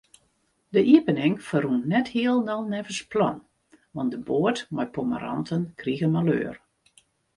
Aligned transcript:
De 0.75 0.81
iepening 0.93 1.35
ferrûn 1.47 1.81
net 1.91 2.07
hielendal 2.13 2.61
neffens 2.71 3.01
plan, 3.11 3.37
want 3.95 4.11
de 4.13 4.19
boat 4.27 4.57
mei 4.75 4.87
pommeranten 4.95 5.61
krige 5.79 6.07
maleur. 6.15 6.55